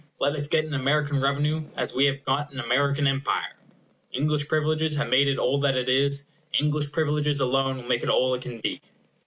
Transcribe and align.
Let 0.17 0.33
us 0.33 0.47
get 0.47 0.65
an 0.65 0.73
American 0.73 1.21
revenue 1.21 1.63
as 1.77 1.93
we 1.93 2.05
have 2.05 2.25
got 2.25 2.51
an 2.51 2.59
American 2.59 3.05
empire. 3.05 3.55
English 4.11 4.47
privileges 4.47 4.95
have 4.95 5.09
made 5.09 5.27
it 5.27 5.37
all 5.37 5.59
that 5.59 5.75
it 5.77 5.89
is; 5.89 6.23
English 6.59 6.91
privileges 6.91 7.39
alone 7.39 7.77
will 7.77 7.83
make 7.87 8.01
it 8.01 8.09
all 8.09 8.33
it 8.33 8.41
can 8.41 8.59
be. 8.61 8.81